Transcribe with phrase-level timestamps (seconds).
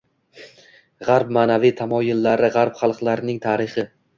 [1.09, 3.87] G‘arb ma’naviy tamoyillari g‘arb xalqlarining tarixi